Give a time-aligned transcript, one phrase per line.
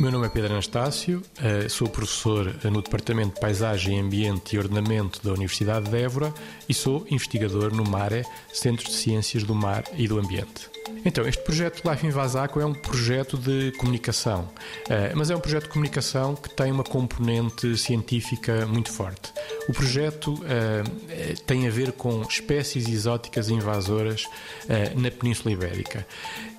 [0.00, 5.22] meu nome é Pedro Anastácio, eh, sou professor no Departamento de Paisagem, Ambiente e Ordenamento
[5.22, 6.32] da Universidade de Évora
[6.68, 10.68] e sou investigador no MARE, Centro de Ciências do Mar e do Ambiente.
[11.04, 14.48] Então, este projeto Life in Vasaco é um projeto de comunicação,
[14.88, 19.32] eh, mas é um projeto de comunicação que tem uma componente científica muito forte.
[19.68, 26.06] O projeto uh, tem a ver com espécies exóticas invasoras uh, na Península Ibérica.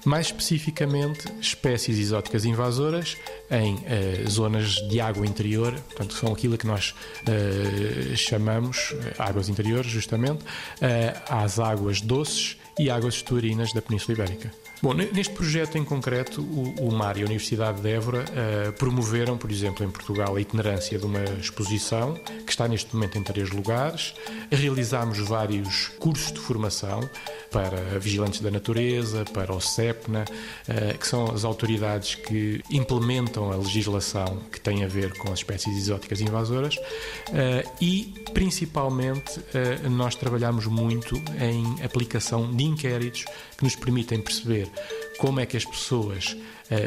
[0.06, 3.18] Mais especificamente, espécies exóticas invasoras
[3.50, 6.94] em uh, zonas de água interior, portanto, são aquilo que nós
[8.16, 10.44] chamamos águas interiores, justamente,
[11.30, 14.52] às águas doces e águas estuarinas da Península Ibérica.
[14.80, 19.36] Bom, neste projeto em concreto, o, o MAR e a Universidade de Évora uh, promoveram,
[19.36, 22.14] por exemplo, em Portugal, a itinerância de uma exposição
[22.46, 24.14] que está neste momento em três lugares.
[24.52, 27.10] Realizámos vários cursos de formação
[27.58, 30.26] para vigilantes da natureza, para o CEPNA,
[30.70, 35.40] uh, que são as autoridades que implementam a legislação que tem a ver com as
[35.40, 39.40] espécies exóticas invasoras uh, e, principalmente,
[39.90, 43.26] nós trabalhamos muito em aplicação de inquéritos
[43.58, 44.70] que nos permitem perceber
[45.18, 46.38] como é que as pessoas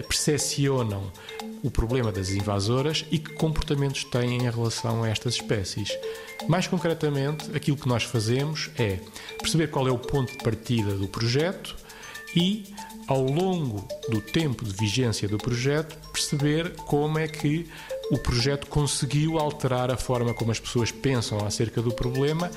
[0.06, 1.10] percepcionam
[1.62, 5.90] o problema das invasoras e que comportamentos têm em relação a estas espécies.
[6.48, 8.98] Mais concretamente, aquilo que nós fazemos é
[9.38, 11.76] perceber qual é o ponto de partida do projeto
[12.34, 12.64] e,
[13.06, 17.68] ao longo do tempo de vigência do projeto, perceber como é que
[18.10, 22.50] o projeto conseguiu alterar a forma como as pessoas pensam acerca do problema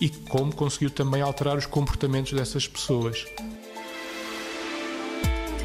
[0.00, 3.26] e como conseguiu também alterar os comportamentos dessas pessoas.